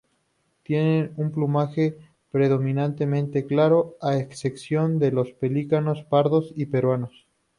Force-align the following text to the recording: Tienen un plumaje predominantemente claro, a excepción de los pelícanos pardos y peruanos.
Tienen 0.63 1.13
un 1.17 1.29
plumaje 1.31 1.95
predominantemente 2.31 3.45
claro, 3.45 3.97
a 4.01 4.17
excepción 4.17 4.97
de 4.97 5.11
los 5.11 5.31
pelícanos 5.33 6.01
pardos 6.05 6.51
y 6.55 6.65
peruanos. 6.65 7.27